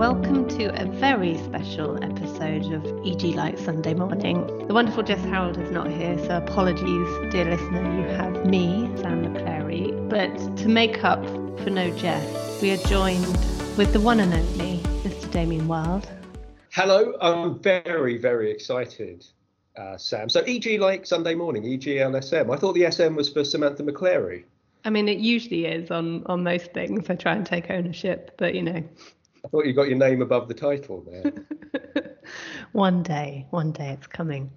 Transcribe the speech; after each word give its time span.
welcome 0.00 0.48
to 0.48 0.64
a 0.80 0.86
very 0.86 1.36
special 1.36 2.02
episode 2.02 2.72
of 2.72 3.06
EG 3.06 3.34
Light 3.34 3.58
Sunday 3.58 3.92
Morning. 3.92 4.46
The 4.66 4.72
wonderful 4.72 5.02
Jess 5.02 5.22
Harold 5.26 5.58
is 5.58 5.70
not 5.70 5.90
here, 5.90 6.18
so 6.20 6.38
apologies, 6.38 7.30
dear 7.30 7.44
listener. 7.44 7.82
You 7.82 8.08
have 8.16 8.46
me, 8.46 8.90
Sam 8.96 9.26
McClary. 9.26 10.08
But 10.08 10.56
to 10.56 10.68
make 10.68 11.04
up 11.04 11.22
for 11.58 11.68
no 11.68 11.90
Jess, 11.98 12.62
we 12.62 12.70
are 12.70 12.78
joined 12.78 13.26
with 13.76 13.92
the 13.92 14.00
one 14.00 14.20
and 14.20 14.32
only 14.32 14.78
Mr. 15.02 15.30
Damian 15.32 15.68
Wild. 15.68 16.08
Hello, 16.70 17.12
I'm 17.20 17.58
very, 17.58 18.16
very 18.16 18.50
excited, 18.50 19.26
uh, 19.76 19.98
Sam. 19.98 20.30
So 20.30 20.40
EG 20.46 20.80
Light 20.80 21.06
Sunday 21.06 21.34
Morning, 21.34 21.66
EG 21.66 21.82
LSM. 21.82 22.50
I 22.50 22.56
thought 22.56 22.72
the 22.72 22.90
SM 22.90 23.16
was 23.16 23.28
for 23.28 23.44
Samantha 23.44 23.82
McClary. 23.82 24.44
I 24.82 24.88
mean, 24.88 25.10
it 25.10 25.18
usually 25.18 25.66
is 25.66 25.90
on 25.90 26.24
on 26.24 26.42
most 26.42 26.72
things. 26.72 27.10
I 27.10 27.16
try 27.16 27.34
and 27.34 27.44
take 27.44 27.70
ownership, 27.70 28.30
but 28.38 28.54
you 28.54 28.62
know, 28.62 28.82
I 29.44 29.48
thought 29.48 29.66
you 29.66 29.72
got 29.72 29.88
your 29.88 29.98
name 29.98 30.22
above 30.22 30.48
the 30.48 30.54
title 30.54 31.02
there. 31.02 32.16
one 32.72 33.02
day, 33.02 33.46
one 33.50 33.72
day 33.72 33.90
it's 33.90 34.06
coming. 34.06 34.50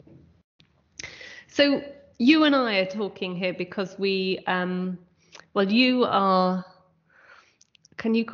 So 1.48 1.84
you 2.18 2.44
and 2.44 2.56
I 2.56 2.76
are 2.80 2.86
talking 2.86 3.36
here 3.36 3.54
because 3.54 3.98
we, 3.98 4.40
um, 4.48 4.98
well, 5.54 5.72
you 5.72 6.06
are. 6.06 6.66
Can 7.98 8.16
you? 8.16 8.26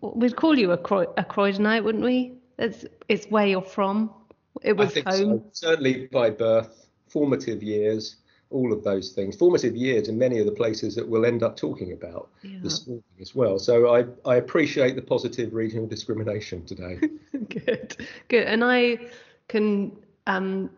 We'd 0.00 0.36
call 0.36 0.58
you 0.58 0.72
a, 0.72 0.76
Croy, 0.76 1.04
a 1.16 1.24
Croydonite, 1.24 1.82
wouldn't 1.82 2.04
we? 2.04 2.38
It's 2.58 2.84
it's 3.08 3.26
where 3.26 3.46
you're 3.46 3.62
from. 3.62 4.10
It 4.62 4.76
was 4.76 4.94
home. 4.94 5.02
So. 5.12 5.42
Certainly 5.52 6.08
by 6.12 6.30
birth, 6.30 6.86
formative 7.08 7.62
years 7.62 8.16
all 8.50 8.72
of 8.72 8.84
those 8.84 9.10
things, 9.10 9.36
formative 9.36 9.74
years 9.74 10.08
in 10.08 10.16
many 10.18 10.38
of 10.38 10.46
the 10.46 10.52
places 10.52 10.94
that 10.94 11.06
we'll 11.06 11.26
end 11.26 11.42
up 11.42 11.56
talking 11.56 11.92
about 11.92 12.28
yeah. 12.42 12.58
this 12.62 12.86
morning 12.86 13.04
as 13.20 13.34
well. 13.34 13.58
So 13.58 13.94
I, 13.94 14.04
I 14.28 14.36
appreciate 14.36 14.94
the 14.94 15.02
positive 15.02 15.52
regional 15.52 15.86
discrimination 15.86 16.64
today. 16.64 16.98
good, 17.48 17.96
good. 18.28 18.44
And 18.44 18.62
I 18.64 18.98
can 19.48 19.96
um, 20.26 20.70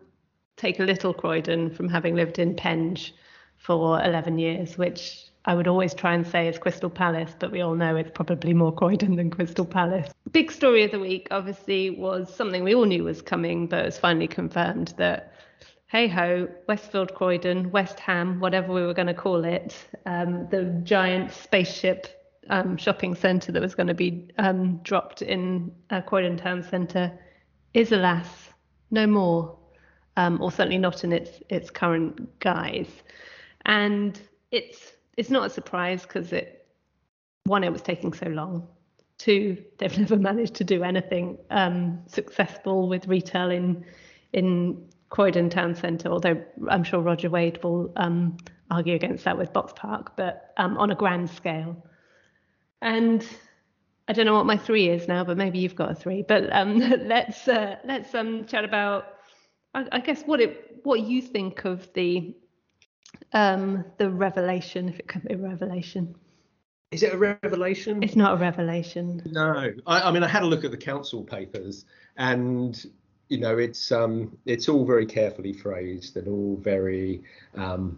take 0.57 0.79
a 0.79 0.83
little 0.83 1.13
Croydon 1.13 1.69
from 1.69 1.87
having 1.87 2.15
lived 2.15 2.39
in 2.39 2.55
Penge 2.55 3.13
for 3.57 4.03
11 4.03 4.39
years, 4.39 4.77
which 4.77 5.29
I 5.45 5.53
would 5.53 5.67
always 5.67 5.93
try 5.93 6.13
and 6.13 6.25
say 6.25 6.47
is 6.47 6.57
Crystal 6.57 6.89
Palace, 6.89 7.35
but 7.39 7.51
we 7.51 7.61
all 7.61 7.75
know 7.75 7.95
it's 7.95 8.11
probably 8.13 8.53
more 8.53 8.73
Croydon 8.73 9.15
than 9.15 9.29
Crystal 9.29 9.65
Palace. 9.65 10.11
Big 10.31 10.51
story 10.51 10.83
of 10.83 10.91
the 10.91 10.99
week, 10.99 11.27
obviously, 11.31 11.91
was 11.91 12.33
something 12.33 12.63
we 12.63 12.75
all 12.75 12.85
knew 12.85 13.03
was 13.03 13.21
coming, 13.21 13.67
but 13.67 13.85
was 13.85 13.97
finally 13.97 14.27
confirmed 14.27 14.93
that 14.97 15.33
hey 15.89 16.07
ho, 16.07 16.47
Westfield 16.67 17.15
Croydon, 17.15 17.71
West 17.71 17.99
Ham, 17.99 18.39
whatever 18.39 18.71
we 18.71 18.85
were 18.85 18.93
going 18.93 19.07
to 19.07 19.13
call 19.13 19.43
it, 19.43 19.75
um, 20.05 20.47
the 20.51 20.65
giant 20.83 21.31
spaceship 21.31 22.05
um, 22.51 22.77
shopping 22.77 23.15
centre 23.15 23.51
that 23.51 23.61
was 23.61 23.73
going 23.73 23.87
to 23.87 23.95
be 23.95 24.29
um, 24.37 24.77
dropped 24.83 25.23
in 25.23 25.71
uh, 25.89 25.99
Croydon 26.01 26.37
Town 26.37 26.61
Centre 26.61 27.11
is 27.73 27.91
alas 27.91 28.49
no 28.91 29.07
more, 29.07 29.57
um, 30.15 30.39
or 30.41 30.51
certainly 30.51 30.77
not 30.77 31.03
in 31.03 31.11
its 31.11 31.41
its 31.49 31.71
current 31.71 32.39
guise. 32.39 33.01
And 33.65 34.19
it's 34.51 34.93
it's 35.17 35.31
not 35.31 35.47
a 35.47 35.49
surprise 35.49 36.03
because 36.03 36.31
it 36.33 36.67
one 37.45 37.63
it 37.63 37.71
was 37.71 37.81
taking 37.81 38.13
so 38.13 38.27
long. 38.27 38.67
Two, 39.17 39.57
they've 39.79 39.97
never 39.97 40.17
managed 40.17 40.53
to 40.55 40.63
do 40.63 40.83
anything 40.83 41.39
um, 41.49 41.99
successful 42.05 42.87
with 42.87 43.07
retail 43.07 43.49
in 43.49 43.83
in 44.33 44.87
Croydon 45.09 45.49
Town 45.49 45.75
Centre, 45.75 46.09
although 46.09 46.43
I'm 46.69 46.83
sure 46.83 46.99
Roger 46.99 47.29
Wade 47.29 47.63
will 47.63 47.91
um, 47.95 48.37
argue 48.69 48.95
against 48.95 49.25
that 49.25 49.37
with 49.37 49.51
Box 49.53 49.73
Park, 49.75 50.15
but 50.15 50.53
um, 50.57 50.77
on 50.77 50.91
a 50.91 50.95
grand 50.95 51.29
scale. 51.29 51.83
And 52.81 53.25
I 54.07 54.13
don't 54.13 54.25
know 54.25 54.35
what 54.35 54.45
my 54.45 54.57
three 54.57 54.89
is 54.89 55.07
now, 55.07 55.23
but 55.23 55.37
maybe 55.37 55.59
you've 55.59 55.75
got 55.75 55.91
a 55.91 55.95
three. 55.95 56.23
But 56.27 56.53
um, 56.53 56.79
let's 57.05 57.47
uh, 57.47 57.77
let's 57.85 58.13
um, 58.13 58.45
chat 58.45 58.63
about, 58.63 59.05
I, 59.73 59.87
I, 59.91 59.99
guess, 59.99 60.23
what 60.23 60.41
it 60.41 60.79
what 60.83 61.01
you 61.01 61.21
think 61.21 61.65
of 61.65 61.91
the 61.93 62.35
um, 63.33 63.85
the 63.97 64.09
revelation, 64.09 64.89
if 64.89 64.99
it 64.99 65.07
can 65.07 65.21
be 65.21 65.33
a 65.33 65.37
revelation. 65.37 66.15
Is 66.91 67.03
it 67.03 67.13
a 67.13 67.17
revelation? 67.17 68.01
It's 68.01 68.15
not 68.15 68.33
a 68.33 68.37
revelation. 68.37 69.21
No, 69.25 69.71
I, 69.85 70.01
I 70.01 70.11
mean 70.11 70.23
I 70.23 70.27
had 70.27 70.41
a 70.41 70.47
look 70.47 70.63
at 70.63 70.71
the 70.71 70.77
council 70.77 71.23
papers, 71.23 71.85
and 72.17 72.83
you 73.29 73.39
know, 73.39 73.57
it's 73.57 73.91
um, 73.91 74.35
it's 74.45 74.67
all 74.67 74.85
very 74.85 75.05
carefully 75.05 75.53
phrased 75.53 76.17
and 76.17 76.27
all 76.27 76.57
very 76.61 77.21
um, 77.55 77.97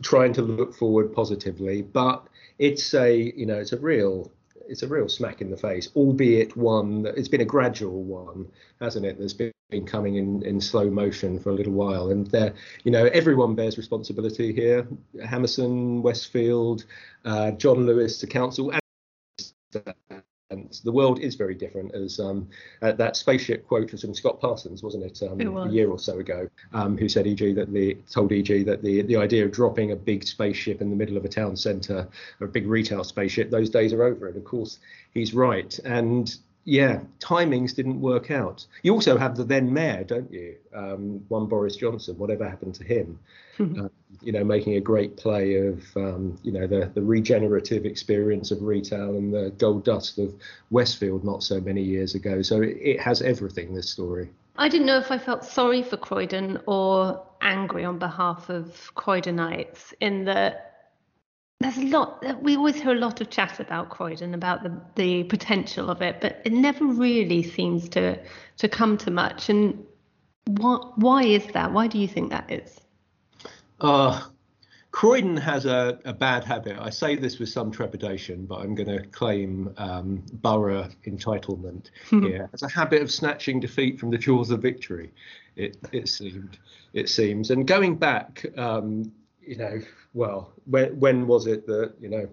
trying 0.00 0.32
to 0.32 0.42
look 0.42 0.74
forward 0.74 1.14
positively, 1.14 1.82
but 1.82 2.26
it's 2.58 2.94
a 2.94 3.32
you 3.36 3.46
know 3.46 3.58
it's 3.58 3.72
a 3.72 3.78
real 3.78 4.30
it's 4.68 4.82
a 4.82 4.88
real 4.88 5.08
smack 5.08 5.42
in 5.42 5.50
the 5.50 5.56
face, 5.56 5.90
albeit 5.94 6.56
one 6.56 7.02
that 7.02 7.18
it's 7.18 7.28
been 7.28 7.42
a 7.42 7.44
gradual 7.44 8.02
one, 8.02 8.48
hasn't 8.80 9.04
it? 9.04 9.18
There's 9.18 9.34
been 9.34 9.52
coming 9.86 10.16
in, 10.16 10.42
in 10.44 10.60
slow 10.60 10.88
motion 10.88 11.38
for 11.38 11.50
a 11.50 11.54
little 11.54 11.72
while, 11.72 12.10
and 12.10 12.26
there, 12.28 12.54
you 12.84 12.90
know, 12.90 13.06
everyone 13.06 13.54
bears 13.54 13.76
responsibility 13.76 14.54
here. 14.54 14.86
Hammerson, 15.24 16.00
Westfield, 16.00 16.84
uh, 17.24 17.50
John 17.52 17.84
Lewis, 17.84 18.20
the 18.20 18.26
council, 18.26 18.70
and 18.70 19.94
the 20.80 20.92
world 20.92 21.20
is 21.20 21.34
very 21.34 21.54
different. 21.54 21.94
As 21.94 22.18
um, 22.20 22.48
uh, 22.80 22.92
that 22.92 23.16
spaceship 23.16 23.66
quote 23.66 23.92
was 23.92 24.02
from 24.02 24.14
Scott 24.14 24.40
Parsons, 24.40 24.82
wasn't 24.82 25.04
it, 25.04 25.22
um, 25.22 25.40
it 25.40 25.52
was. 25.52 25.70
a 25.70 25.74
year 25.74 25.90
or 25.90 25.98
so 25.98 26.18
ago, 26.18 26.48
um, 26.72 26.96
who 26.96 27.08
said 27.08 27.26
EG 27.26 27.54
that 27.56 27.72
the 27.72 27.96
told 28.10 28.32
EG 28.32 28.66
that 28.66 28.82
the 28.82 29.02
the 29.02 29.16
idea 29.16 29.44
of 29.44 29.52
dropping 29.52 29.92
a 29.92 29.96
big 29.96 30.24
spaceship 30.24 30.80
in 30.80 30.90
the 30.90 30.96
middle 30.96 31.16
of 31.16 31.24
a 31.24 31.28
town 31.28 31.56
centre, 31.56 32.08
or 32.40 32.46
a 32.46 32.50
big 32.50 32.66
retail 32.66 33.04
spaceship, 33.04 33.50
those 33.50 33.70
days 33.70 33.92
are 33.92 34.02
over. 34.02 34.28
And 34.28 34.36
of 34.36 34.44
course, 34.44 34.78
he's 35.12 35.34
right. 35.34 35.78
And 35.84 36.34
yeah, 36.64 37.00
timings 37.18 37.74
didn't 37.74 38.00
work 38.00 38.30
out. 38.30 38.64
You 38.82 38.92
also 38.92 39.18
have 39.18 39.36
the 39.36 39.44
then 39.44 39.72
mayor, 39.72 40.04
don't 40.04 40.32
you? 40.32 40.56
Um, 40.74 41.24
one 41.28 41.46
Boris 41.46 41.76
Johnson. 41.76 42.16
Whatever 42.18 42.48
happened 42.48 42.74
to 42.76 42.84
him? 42.84 43.18
uh, 43.58 43.88
you 44.22 44.32
know, 44.32 44.44
making 44.44 44.76
a 44.76 44.80
great 44.80 45.16
play 45.16 45.56
of 45.56 45.84
um, 45.96 46.38
you 46.42 46.52
know 46.52 46.66
the 46.66 46.90
the 46.94 47.02
regenerative 47.02 47.84
experience 47.84 48.50
of 48.50 48.62
retail 48.62 49.16
and 49.16 49.34
the 49.34 49.50
gold 49.58 49.84
dust 49.84 50.18
of 50.18 50.34
Westfield 50.70 51.24
not 51.24 51.42
so 51.42 51.60
many 51.60 51.82
years 51.82 52.14
ago. 52.14 52.42
So 52.42 52.62
it, 52.62 52.76
it 52.80 53.00
has 53.00 53.22
everything. 53.22 53.74
This 53.74 53.90
story. 53.90 54.30
I 54.56 54.68
didn't 54.68 54.86
know 54.86 54.98
if 54.98 55.10
I 55.10 55.18
felt 55.18 55.44
sorry 55.44 55.82
for 55.82 55.96
Croydon 55.96 56.60
or 56.66 57.24
angry 57.40 57.84
on 57.84 57.98
behalf 57.98 58.50
of 58.50 58.92
Croydonites 58.94 59.94
in 60.00 60.24
that 60.26 60.71
there's 61.62 61.78
a 61.78 61.86
lot 61.86 62.42
we 62.42 62.56
always 62.56 62.76
hear 62.76 62.92
a 62.92 62.98
lot 62.98 63.20
of 63.20 63.30
chat 63.30 63.60
about 63.60 63.90
Croydon 63.90 64.34
about 64.34 64.62
the 64.62 64.80
the 64.96 65.24
potential 65.24 65.90
of 65.90 66.02
it 66.02 66.20
but 66.20 66.40
it 66.44 66.52
never 66.52 66.84
really 66.84 67.42
seems 67.42 67.88
to 67.90 68.18
to 68.58 68.68
come 68.68 68.96
to 68.98 69.10
much 69.10 69.48
and 69.48 69.84
what 70.46 70.98
why 70.98 71.22
is 71.22 71.46
that 71.48 71.72
why 71.72 71.86
do 71.86 71.98
you 71.98 72.08
think 72.08 72.30
that 72.30 72.50
is 72.50 72.80
uh 73.80 74.22
Croydon 74.92 75.38
has 75.38 75.64
a, 75.64 75.98
a 76.04 76.12
bad 76.12 76.44
habit. 76.44 76.76
I 76.78 76.90
say 76.90 77.16
this 77.16 77.38
with 77.38 77.48
some 77.48 77.70
trepidation, 77.70 78.44
but 78.44 78.56
I'm 78.56 78.74
going 78.74 78.90
to 78.90 79.02
claim 79.06 79.72
um, 79.78 80.22
borough 80.34 80.86
entitlement 81.06 81.90
here. 82.10 82.50
Has 82.52 82.62
a 82.62 82.68
habit 82.68 83.00
of 83.00 83.10
snatching 83.10 83.58
defeat 83.58 83.98
from 83.98 84.10
the 84.10 84.18
jaws 84.18 84.50
of 84.50 84.60
victory. 84.60 85.10
It 85.56 85.78
it 85.92 86.10
seemed 86.10 86.58
it 86.92 87.08
seems, 87.08 87.50
and 87.50 87.66
going 87.66 87.96
back, 87.96 88.44
um, 88.58 89.10
you 89.44 89.56
know, 89.56 89.80
well, 90.14 90.52
when 90.66 90.98
when 90.98 91.26
was 91.26 91.46
it 91.46 91.66
that 91.66 91.94
you 92.00 92.08
know 92.08 92.28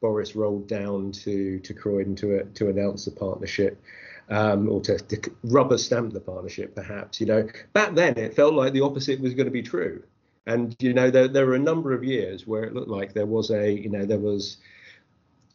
Boris 0.00 0.36
rolled 0.36 0.66
down 0.66 1.12
to 1.12 1.58
to 1.60 1.74
Croydon 1.74 2.14
to 2.16 2.44
to 2.44 2.68
announce 2.68 3.04
the 3.04 3.10
partnership? 3.10 3.82
Um, 4.30 4.70
or 4.70 4.80
to, 4.80 4.96
to, 4.96 5.30
rubber 5.42 5.76
stamp 5.76 6.14
the 6.14 6.20
partnership, 6.20 6.74
perhaps. 6.74 7.20
You 7.20 7.26
know, 7.26 7.46
back 7.74 7.94
then 7.94 8.16
it 8.16 8.34
felt 8.34 8.54
like 8.54 8.72
the 8.72 8.80
opposite 8.80 9.20
was 9.20 9.34
going 9.34 9.44
to 9.44 9.50
be 9.50 9.62
true, 9.62 10.02
and 10.46 10.74
you 10.78 10.94
know 10.94 11.10
there 11.10 11.28
there 11.28 11.44
were 11.44 11.56
a 11.56 11.58
number 11.58 11.92
of 11.92 12.02
years 12.02 12.46
where 12.46 12.64
it 12.64 12.72
looked 12.72 12.88
like 12.88 13.12
there 13.12 13.26
was 13.26 13.50
a 13.50 13.70
you 13.70 13.90
know 13.90 14.06
there 14.06 14.18
was 14.18 14.56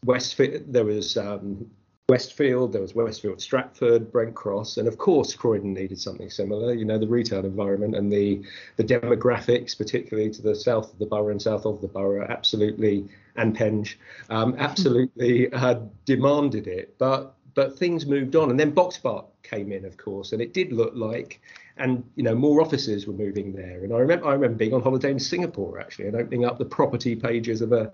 West 0.04 0.40
there 0.68 0.86
was 0.86 1.18
um, 1.18 1.70
Westfield, 2.10 2.74
there 2.74 2.82
was 2.82 2.96
Westfield 2.96 3.40
Stratford, 3.40 4.12
Brent 4.12 4.34
Cross, 4.34 4.78
and 4.78 4.88
of 4.88 4.98
course 4.98 5.34
Croydon 5.36 5.74
needed 5.74 6.02
something 6.02 6.30
similar. 6.30 6.74
You 6.74 6.86
know, 6.86 6.98
the 6.98 7.08
retail 7.08 7.46
environment 7.46 7.96
and 7.96 8.12
the 8.12 8.42
the 8.78 8.84
demographics, 8.84 9.78
particularly 9.78 10.32
to 10.32 10.42
the 10.42 10.56
south 10.56 10.92
of 10.92 11.00
the 11.00 11.06
borough 11.06 11.30
and 11.30 11.42
south 11.42 11.66
of 11.66 11.82
the 11.82 11.88
borough, 11.88 12.26
absolutely 12.28 13.08
and 13.36 13.56
Penge, 13.56 13.98
um, 14.30 14.56
absolutely 14.58 15.52
uh, 15.54 15.76
demanded 16.06 16.68
it. 16.68 16.98
But 16.98 17.36
but 17.54 17.78
things 17.78 18.06
moved 18.06 18.36
on, 18.36 18.50
and 18.50 18.60
then 18.60 18.72
Box 18.72 18.98
Park 18.98 19.26
came 19.44 19.72
in, 19.72 19.86
of 19.86 19.98
course, 19.98 20.34
and 20.34 20.42
it 20.42 20.54
did 20.54 20.72
look 20.72 20.94
like, 20.96 21.42
and 21.80 22.04
you 22.16 22.24
know, 22.24 22.36
more 22.36 22.62
offices 22.62 23.08
were 23.08 23.14
moving 23.14 23.54
there. 23.54 23.84
And 23.84 23.94
I 23.94 23.98
remember 23.98 24.28
I 24.28 24.34
remember 24.34 24.58
being 24.58 24.74
on 24.74 24.82
holiday 24.82 25.12
in 25.12 25.20
Singapore 25.20 25.80
actually, 25.80 26.08
and 26.08 26.16
opening 26.16 26.46
up 26.46 26.60
the 26.60 26.66
property 26.66 27.16
pages 27.16 27.62
of 27.62 27.72
a 27.72 27.92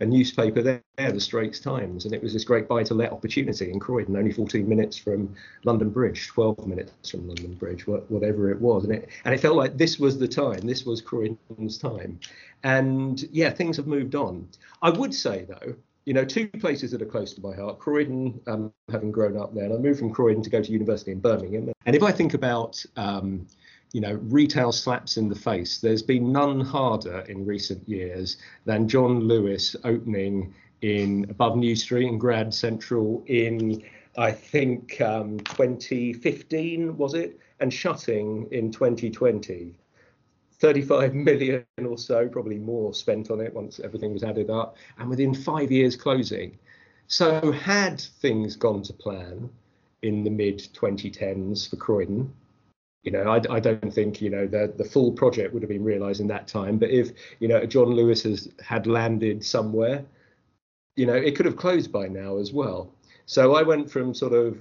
a 0.00 0.06
newspaper 0.06 0.62
there, 0.62 0.82
the 0.96 1.20
Straits 1.20 1.60
Times, 1.60 2.04
and 2.04 2.14
it 2.14 2.22
was 2.22 2.32
this 2.32 2.44
great 2.44 2.68
buy 2.68 2.82
to 2.84 2.94
let 2.94 3.12
opportunity 3.12 3.70
in 3.70 3.78
Croydon, 3.78 4.16
only 4.16 4.32
14 4.32 4.68
minutes 4.68 4.96
from 4.96 5.34
London 5.64 5.90
Bridge, 5.90 6.28
12 6.28 6.66
minutes 6.66 7.10
from 7.10 7.26
London 7.26 7.54
Bridge, 7.54 7.86
whatever 7.86 8.50
it 8.50 8.60
was. 8.60 8.84
And 8.84 8.94
it, 8.94 9.08
and 9.24 9.34
it 9.34 9.40
felt 9.40 9.56
like 9.56 9.76
this 9.76 9.98
was 9.98 10.18
the 10.18 10.28
time, 10.28 10.60
this 10.60 10.84
was 10.84 11.02
Croydon's 11.02 11.78
time. 11.78 12.18
And 12.62 13.22
yeah, 13.30 13.50
things 13.50 13.76
have 13.76 13.86
moved 13.86 14.14
on. 14.14 14.48
I 14.82 14.90
would 14.90 15.14
say, 15.14 15.44
though, 15.44 15.74
you 16.08 16.14
know, 16.14 16.24
two 16.24 16.48
places 16.48 16.90
that 16.90 17.02
are 17.02 17.06
close 17.06 17.34
to 17.34 17.42
my 17.42 17.54
heart. 17.54 17.78
Croydon, 17.78 18.40
um, 18.46 18.72
having 18.90 19.12
grown 19.12 19.36
up 19.36 19.54
there, 19.54 19.64
and 19.64 19.74
I 19.74 19.76
moved 19.76 19.98
from 19.98 20.10
Croydon 20.10 20.42
to 20.42 20.48
go 20.48 20.62
to 20.62 20.72
university 20.72 21.12
in 21.12 21.20
Birmingham. 21.20 21.70
And 21.84 21.94
if 21.94 22.02
I 22.02 22.12
think 22.12 22.32
about, 22.32 22.82
um, 22.96 23.46
you 23.92 24.00
know, 24.00 24.14
retail 24.22 24.72
slaps 24.72 25.18
in 25.18 25.28
the 25.28 25.34
face, 25.34 25.80
there's 25.80 26.02
been 26.02 26.32
none 26.32 26.62
harder 26.62 27.26
in 27.28 27.44
recent 27.44 27.86
years 27.86 28.38
than 28.64 28.88
John 28.88 29.20
Lewis 29.20 29.76
opening 29.84 30.54
in 30.80 31.26
above 31.28 31.58
New 31.58 31.76
Street 31.76 32.08
and 32.08 32.18
Grand 32.18 32.54
Central 32.54 33.22
in, 33.26 33.82
I 34.16 34.32
think, 34.32 34.98
um, 35.02 35.40
2015 35.40 36.96
was 36.96 37.12
it, 37.12 37.38
and 37.60 37.70
shutting 37.70 38.48
in 38.50 38.72
2020. 38.72 39.74
35 40.60 41.14
million 41.14 41.64
or 41.86 41.98
so, 41.98 42.28
probably 42.28 42.58
more, 42.58 42.92
spent 42.94 43.30
on 43.30 43.40
it 43.40 43.54
once 43.54 43.80
everything 43.80 44.12
was 44.12 44.24
added 44.24 44.50
up, 44.50 44.76
and 44.98 45.08
within 45.08 45.34
five 45.34 45.70
years 45.70 45.96
closing. 45.96 46.58
So, 47.06 47.52
had 47.52 48.00
things 48.00 48.56
gone 48.56 48.82
to 48.82 48.92
plan 48.92 49.48
in 50.02 50.24
the 50.24 50.30
mid 50.30 50.58
2010s 50.58 51.70
for 51.70 51.76
Croydon, 51.76 52.32
you 53.02 53.12
know, 53.12 53.30
I, 53.30 53.40
I, 53.50 53.60
don't 53.60 53.92
think 53.92 54.20
you 54.20 54.28
know 54.28 54.46
the 54.46 54.72
the 54.76 54.84
full 54.84 55.12
project 55.12 55.54
would 55.54 55.62
have 55.62 55.70
been 55.70 55.84
realised 55.84 56.20
in 56.20 56.26
that 56.28 56.46
time. 56.48 56.78
But 56.78 56.90
if 56.90 57.10
you 57.38 57.48
know 57.48 57.64
John 57.64 57.90
Lewis 57.90 58.24
has 58.24 58.50
had 58.60 58.86
landed 58.86 59.44
somewhere, 59.44 60.04
you 60.96 61.06
know, 61.06 61.14
it 61.14 61.36
could 61.36 61.46
have 61.46 61.56
closed 61.56 61.92
by 61.92 62.08
now 62.08 62.38
as 62.38 62.52
well. 62.52 62.92
So 63.26 63.54
I 63.54 63.62
went 63.62 63.90
from 63.90 64.14
sort 64.14 64.32
of 64.32 64.58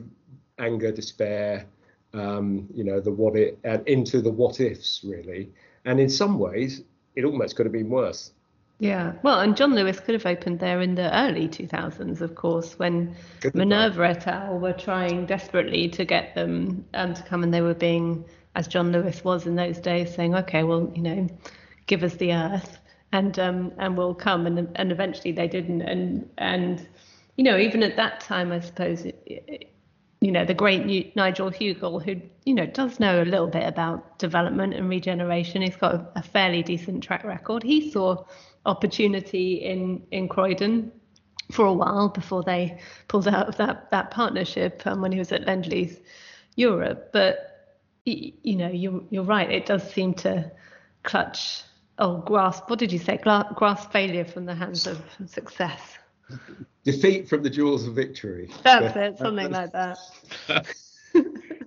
anger, 0.59 0.91
despair, 0.91 1.65
um, 2.13 2.67
you 2.73 2.83
know, 2.83 2.99
the 2.99 3.11
what 3.11 3.35
it, 3.35 3.57
and 3.63 3.85
into 3.87 4.21
the 4.21 4.31
what 4.31 4.59
ifs 4.59 5.03
really. 5.03 5.51
And 5.85 5.99
in 5.99 6.09
some 6.09 6.39
ways, 6.39 6.81
it 7.15 7.25
almost 7.25 7.55
could 7.55 7.65
have 7.65 7.73
been 7.73 7.89
worse. 7.89 8.31
Yeah, 8.79 9.13
well, 9.23 9.39
and 9.39 9.57
John 9.57 9.73
Lewis 9.73 9.99
could 9.99 10.13
have 10.13 10.25
opened 10.27 10.59
there 10.59 10.81
in 10.81 10.93
the 10.93 11.15
early 11.17 11.47
2000s, 11.47 12.21
of 12.21 12.35
course, 12.35 12.77
when 12.77 13.15
Minerva 13.55 14.09
et 14.09 14.27
al. 14.27 14.59
were 14.59 14.73
trying 14.73 15.25
desperately 15.25 15.89
to 15.89 16.05
get 16.05 16.35
them 16.35 16.85
um, 16.93 17.15
to 17.15 17.23
come, 17.23 17.41
and 17.41 17.51
they 17.51 17.61
were 17.61 17.73
being, 17.73 18.23
as 18.55 18.67
John 18.67 18.91
Lewis 18.91 19.23
was 19.23 19.47
in 19.47 19.55
those 19.55 19.79
days, 19.79 20.13
saying, 20.13 20.35
"Okay, 20.35 20.63
well, 20.63 20.91
you 20.95 21.01
know, 21.01 21.27
give 21.87 22.03
us 22.03 22.13
the 22.17 22.33
earth, 22.33 22.77
and 23.11 23.39
um, 23.39 23.71
and 23.79 23.97
we'll 23.97 24.13
come," 24.13 24.45
and 24.45 24.69
and 24.75 24.91
eventually 24.91 25.31
they 25.31 25.47
didn't, 25.47 25.81
and 25.81 26.29
and 26.37 26.87
you 27.35 27.43
know, 27.43 27.57
even 27.57 27.81
at 27.81 27.95
that 27.95 28.19
time, 28.19 28.51
I 28.51 28.59
suppose 28.59 29.05
it, 29.05 29.19
it, 29.25 29.71
you 30.19 30.31
know, 30.31 30.45
the 30.45 30.53
great 30.53 31.15
Nigel 31.15 31.51
Hugill, 31.51 32.03
who, 32.03 32.21
you 32.43 32.55
know, 32.55 32.65
does 32.65 32.99
know 32.99 33.21
a 33.21 33.25
little 33.25 33.47
bit 33.47 33.67
about 33.67 34.17
development 34.17 34.73
and 34.73 34.89
regeneration. 34.89 35.61
He's 35.61 35.75
got 35.75 36.11
a, 36.15 36.23
fairly 36.23 36.63
decent 36.63 37.03
track 37.03 37.23
record. 37.23 37.61
He 37.61 37.91
saw 37.91 38.25
opportunity 38.65 39.55
in, 39.55 40.01
in 40.11 40.27
Croydon 40.27 40.91
for 41.51 41.65
a 41.65 41.73
while 41.73 42.09
before 42.09 42.43
they 42.43 42.79
pulled 43.07 43.27
out 43.27 43.47
of 43.47 43.57
that, 43.57 43.91
that 43.91 44.09
partnership 44.09 44.81
um, 44.85 45.01
when 45.01 45.11
he 45.11 45.19
was 45.19 45.31
at 45.31 45.45
Lend-Lease 45.45 45.99
Europe. 46.55 47.11
But, 47.13 47.77
you 48.05 48.55
know, 48.55 48.69
you're, 48.69 49.03
you're 49.11 49.23
right. 49.23 49.49
It 49.51 49.67
does 49.67 49.87
seem 49.93 50.15
to 50.15 50.51
clutch, 51.03 51.61
oh, 51.99 52.17
grasp, 52.17 52.69
what 52.69 52.79
did 52.79 52.91
you 52.91 52.99
say? 52.99 53.17
Grasp 53.17 53.91
failure 53.91 54.25
from 54.25 54.45
the 54.45 54.55
hands 54.55 54.87
of 54.87 54.99
success 55.27 55.99
defeat 56.83 57.27
from 57.27 57.43
the 57.43 57.49
jewels 57.49 57.87
of 57.87 57.95
victory. 57.95 58.49
That's 58.63 58.95
it, 58.95 59.17
something 59.17 59.51
like 59.51 59.71
that. 59.71 59.97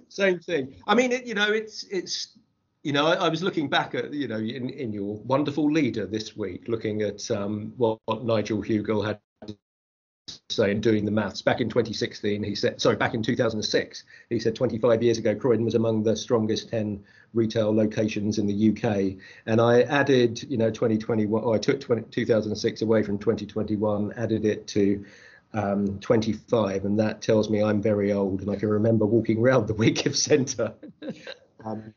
Same 0.08 0.40
thing. 0.40 0.74
I 0.86 0.94
mean, 0.94 1.12
it, 1.12 1.24
you 1.24 1.34
know, 1.34 1.52
it's 1.52 1.84
it's 1.84 2.38
you 2.82 2.92
know, 2.92 3.06
I, 3.06 3.14
I, 3.14 3.28
was 3.28 3.42
looking 3.42 3.68
back 3.68 3.94
at 3.94 4.12
you 4.12 4.26
know 4.26 4.38
in, 4.38 4.70
in 4.70 4.92
your 4.92 5.16
wonderful 5.18 5.70
leader 5.70 6.06
this 6.06 6.36
week, 6.36 6.66
looking 6.66 7.02
at 7.02 7.30
um, 7.30 7.74
what, 7.76 7.98
what 8.06 8.24
Nigel 8.24 8.62
Hugill 8.62 9.04
had 9.04 9.20
saying 10.50 10.80
doing 10.80 11.04
the 11.04 11.10
maths. 11.10 11.42
Back 11.42 11.60
in 11.60 11.68
2016 11.68 12.42
he 12.42 12.54
said 12.54 12.80
sorry 12.80 12.96
back 12.96 13.14
in 13.14 13.22
2006 13.22 14.04
he 14.28 14.38
said 14.38 14.54
25 14.54 15.02
years 15.02 15.18
ago 15.18 15.34
croydon 15.34 15.64
was 15.64 15.74
among 15.74 16.02
the 16.02 16.16
strongest 16.16 16.70
10 16.70 17.02
retail 17.34 17.74
locations 17.74 18.38
in 18.38 18.46
the 18.46 18.70
uk 18.70 19.16
and 19.46 19.60
i 19.60 19.82
added 19.82 20.42
you 20.44 20.56
know 20.56 20.70
2021 20.70 21.42
or 21.42 21.54
i 21.54 21.58
took 21.58 21.80
20, 21.80 22.02
2006 22.10 22.82
away 22.82 23.02
from 23.02 23.18
2021 23.18 24.12
added 24.16 24.44
it 24.44 24.66
to 24.66 25.04
um, 25.52 25.98
25 25.98 26.84
and 26.84 26.98
that 26.98 27.22
tells 27.22 27.50
me 27.50 27.62
i'm 27.62 27.82
very 27.82 28.12
old 28.12 28.40
and 28.40 28.50
i 28.50 28.56
can 28.56 28.68
remember 28.68 29.06
walking 29.06 29.38
around 29.38 29.66
the 29.66 29.74
Whitgift 29.74 30.16
centre 30.16 30.72
um, 31.64 31.92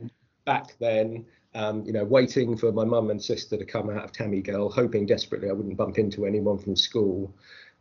back 0.46 0.76
then 0.80 1.26
um, 1.56 1.86
you 1.86 1.94
know, 1.94 2.04
waiting 2.04 2.58
for 2.58 2.72
my 2.72 2.84
mum 2.84 3.12
and 3.12 3.22
sister 3.22 3.58
to 3.58 3.64
come 3.64 3.90
out 3.90 4.04
of 4.04 4.12
Tammy 4.12 4.42
Girl, 4.42 4.72
hoping 4.72 5.06
desperately 5.06 5.50
I 5.50 5.54
wouldn't 5.54 5.78
bump 5.78 6.00
into 6.00 6.26
anyone 6.26 6.58
from 6.58 6.76
school 6.76 7.32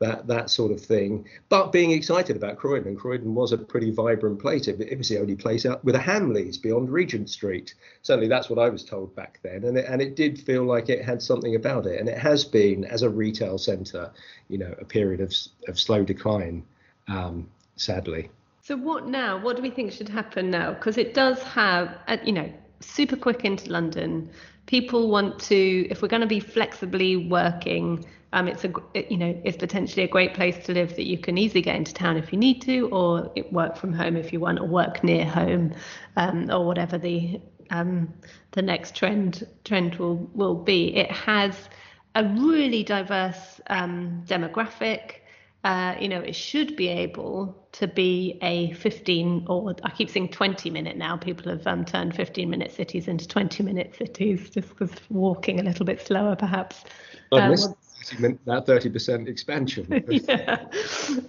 that 0.02 0.26
that 0.26 0.50
sort 0.50 0.72
of 0.72 0.80
thing. 0.80 1.26
But 1.48 1.72
being 1.72 1.92
excited 1.92 2.36
about 2.36 2.58
Croydon, 2.58 2.96
Croydon 2.96 3.34
was 3.34 3.52
a 3.52 3.58
pretty 3.58 3.90
vibrant 3.90 4.38
place. 4.40 4.68
It, 4.68 4.80
it 4.80 4.98
was 4.98 5.08
the 5.08 5.18
only 5.18 5.36
place 5.36 5.64
out 5.64 5.84
with 5.84 5.94
a 5.94 5.98
Hamleys 5.98 6.60
beyond 6.60 6.90
Regent 6.90 7.30
Street. 7.30 7.74
Certainly, 8.02 8.28
that's 8.28 8.50
what 8.50 8.58
I 8.58 8.68
was 8.68 8.84
told 8.84 9.14
back 9.14 9.40
then, 9.42 9.64
and 9.64 9.78
it, 9.78 9.86
and 9.88 10.02
it 10.02 10.16
did 10.16 10.38
feel 10.38 10.64
like 10.64 10.88
it 10.88 11.04
had 11.04 11.22
something 11.22 11.54
about 11.54 11.86
it. 11.86 11.98
And 12.00 12.08
it 12.08 12.18
has 12.18 12.44
been, 12.44 12.84
as 12.84 13.02
a 13.02 13.10
retail 13.10 13.58
centre, 13.58 14.10
you 14.48 14.58
know, 14.58 14.74
a 14.80 14.84
period 14.84 15.20
of 15.20 15.32
of 15.68 15.78
slow 15.78 16.02
decline, 16.04 16.64
um, 17.08 17.48
sadly. 17.76 18.30
So 18.62 18.76
what 18.76 19.08
now? 19.08 19.40
What 19.40 19.56
do 19.56 19.62
we 19.62 19.70
think 19.70 19.92
should 19.92 20.08
happen 20.08 20.50
now? 20.50 20.72
Because 20.74 20.96
it 20.96 21.14
does 21.14 21.42
have, 21.42 21.96
uh, 22.06 22.18
you 22.24 22.32
know, 22.32 22.52
super 22.80 23.16
quick 23.16 23.44
into 23.44 23.70
London. 23.70 24.30
People 24.66 25.08
want 25.10 25.38
to, 25.40 25.88
if 25.90 26.02
we're 26.02 26.08
going 26.08 26.22
to 26.22 26.26
be 26.26 26.40
flexibly 26.40 27.16
working 27.16 28.04
um, 28.32 28.48
it's 28.48 28.64
a 28.64 28.72
you 28.94 29.16
know 29.16 29.38
it's 29.44 29.56
potentially 29.56 30.04
a 30.04 30.08
great 30.08 30.34
place 30.34 30.64
to 30.64 30.72
live 30.72 30.96
that 30.96 31.06
you 31.06 31.18
can 31.18 31.36
easily 31.36 31.60
get 31.60 31.76
into 31.76 31.92
town 31.92 32.16
if 32.16 32.32
you 32.32 32.38
need 32.38 32.62
to, 32.62 32.88
or 32.88 33.30
work 33.50 33.76
from 33.76 33.92
home 33.92 34.16
if 34.16 34.32
you 34.32 34.40
want, 34.40 34.58
or 34.58 34.66
work 34.66 35.04
near 35.04 35.24
home, 35.24 35.74
um, 36.16 36.50
or 36.50 36.64
whatever 36.66 36.96
the 36.96 37.40
um, 37.70 38.12
the 38.52 38.62
next 38.62 38.96
trend 38.96 39.46
trend 39.64 39.96
will 39.96 40.16
will 40.34 40.54
be. 40.54 40.96
It 40.96 41.10
has 41.10 41.68
a 42.14 42.24
really 42.24 42.82
diverse 42.82 43.60
um, 43.68 44.22
demographic. 44.26 45.16
Uh, 45.64 45.94
you 46.00 46.08
know, 46.08 46.20
it 46.20 46.34
should 46.34 46.74
be 46.74 46.88
able 46.88 47.66
to 47.70 47.86
be 47.86 48.36
a 48.42 48.72
15 48.72 49.46
or 49.48 49.74
I 49.84 49.90
keep 49.90 50.10
saying 50.10 50.30
20 50.30 50.70
minute 50.70 50.96
now. 50.96 51.16
People 51.16 51.52
have 51.52 51.64
um, 51.68 51.84
turned 51.84 52.16
15 52.16 52.50
minute 52.50 52.72
cities 52.72 53.06
into 53.06 53.28
20 53.28 53.62
minute 53.62 53.94
cities 53.96 54.50
just 54.50 54.70
because 54.70 54.90
walking 55.08 55.60
a 55.60 55.62
little 55.62 55.86
bit 55.86 56.04
slower, 56.04 56.34
perhaps. 56.34 56.84
Um, 57.30 57.52
that 57.52 58.66
30% 58.66 59.28
expansion. 59.28 60.04
yeah. 60.08 60.64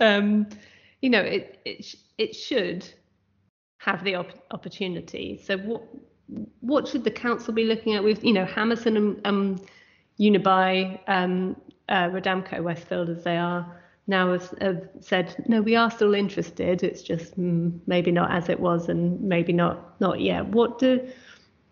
Um, 0.01 0.47
you 1.01 1.11
know, 1.11 1.21
it, 1.21 1.59
it, 1.63 1.95
it 2.17 2.35
should 2.35 2.91
have 3.77 4.03
the 4.03 4.15
op- 4.15 4.43
opportunity. 4.49 5.39
So 5.43 5.57
what 5.57 5.83
what 6.61 6.87
should 6.87 7.03
the 7.03 7.11
council 7.11 7.53
be 7.53 7.65
looking 7.65 7.93
at 7.93 8.03
with, 8.03 8.23
you 8.23 8.33
know, 8.33 8.45
Hammerson 8.45 8.97
and 8.97 9.21
um, 9.25 9.61
Unibail, 10.19 10.99
um, 11.07 11.55
uh, 11.89 12.07
Rodamco, 12.07 12.63
Westfield 12.63 13.09
as 13.09 13.23
they 13.23 13.37
are 13.37 13.82
now 14.07 14.33
has, 14.33 14.53
have 14.59 14.89
said, 14.99 15.43
no, 15.47 15.61
we 15.61 15.75
are 15.75 15.89
still 15.89 16.13
interested. 16.13 16.83
It's 16.83 17.01
just 17.01 17.39
mm, 17.39 17.79
maybe 17.87 18.11
not 18.11 18.31
as 18.31 18.49
it 18.49 18.59
was 18.59 18.89
and 18.89 19.21
maybe 19.21 19.53
not 19.53 19.99
not 20.01 20.19
yet. 20.19 20.45
What 20.47 20.79
do 20.79 21.07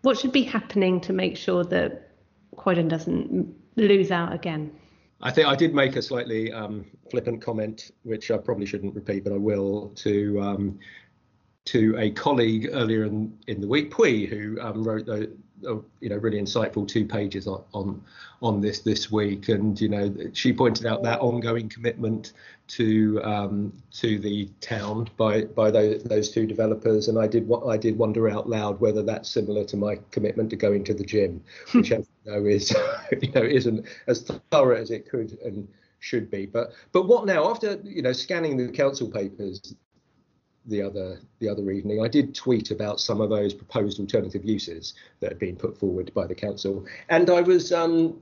what 0.01 0.17
should 0.17 0.31
be 0.31 0.43
happening 0.43 1.01
to 1.01 1.13
make 1.13 1.37
sure 1.37 1.63
that 1.65 2.09
Croydon 2.55 2.87
doesn't 2.87 3.53
lose 3.75 4.11
out 4.11 4.33
again? 4.33 4.71
I 5.21 5.31
think 5.31 5.47
I 5.47 5.55
did 5.55 5.75
make 5.75 5.95
a 5.95 6.01
slightly 6.01 6.51
um, 6.51 6.85
flippant 7.11 7.41
comment, 7.41 7.91
which 8.03 8.31
I 8.31 8.37
probably 8.37 8.65
shouldn't 8.65 8.95
repeat, 8.95 9.23
but 9.23 9.33
I 9.33 9.37
will, 9.37 9.89
to 9.97 10.41
um, 10.41 10.79
to 11.65 11.95
a 11.97 12.09
colleague 12.11 12.69
earlier 12.71 13.05
in, 13.05 13.37
in 13.47 13.61
the 13.61 13.67
week, 13.67 13.91
Pui, 13.91 14.27
who 14.27 14.59
um, 14.59 14.83
wrote 14.83 15.05
the, 15.05 15.31
you 15.63 16.09
know 16.09 16.17
really 16.17 16.39
insightful 16.39 16.87
two 16.87 17.05
pages 17.05 17.47
on, 17.47 17.63
on 17.73 18.03
on 18.41 18.61
this 18.61 18.79
this 18.79 19.11
week, 19.11 19.49
and 19.49 19.79
you 19.79 19.89
know 19.89 20.13
she 20.33 20.53
pointed 20.53 20.85
out 20.85 21.03
that 21.03 21.19
ongoing 21.19 21.69
commitment 21.69 22.33
to 22.67 23.21
um, 23.23 23.73
to 23.91 24.19
the 24.19 24.49
town 24.61 25.09
by 25.17 25.43
by 25.43 25.71
those 25.71 26.03
those 26.03 26.31
two 26.31 26.45
developers, 26.45 27.07
and 27.07 27.17
I 27.19 27.27
did 27.27 27.47
what 27.47 27.65
I 27.67 27.77
did 27.77 27.97
wonder 27.97 28.29
out 28.29 28.49
loud 28.49 28.79
whether 28.79 29.03
that's 29.03 29.29
similar 29.29 29.63
to 29.65 29.77
my 29.77 29.99
commitment 30.11 30.49
to 30.51 30.55
going 30.55 30.83
to 30.85 30.93
the 30.93 31.03
gym, 31.03 31.43
which 31.73 31.91
you 31.91 32.05
know 32.25 32.45
is 32.45 32.71
you 33.21 33.31
know 33.31 33.43
isn't 33.43 33.85
as 34.07 34.21
thorough 34.51 34.75
as 34.75 34.91
it 34.91 35.09
could 35.09 35.37
and 35.43 35.67
should 35.99 36.29
be. 36.29 36.45
But 36.45 36.73
but 36.91 37.07
what 37.07 37.25
now? 37.25 37.49
After 37.49 37.79
you 37.83 38.01
know 38.01 38.13
scanning 38.13 38.57
the 38.57 38.71
council 38.71 39.09
papers, 39.09 39.75
the 40.65 40.81
other 40.81 41.19
the 41.39 41.49
other 41.49 41.71
evening. 41.71 42.03
I 42.03 42.07
did 42.07 42.35
tweet 42.35 42.71
about 42.71 42.99
some 42.99 43.21
of 43.21 43.29
those 43.29 43.53
proposed 43.53 43.99
alternative 43.99 44.45
uses 44.45 44.93
that 45.19 45.31
had 45.31 45.39
been 45.39 45.55
put 45.55 45.77
forward 45.77 46.13
by 46.13 46.27
the 46.27 46.35
council, 46.35 46.85
and 47.09 47.29
I 47.29 47.41
was 47.41 47.71
um, 47.71 48.21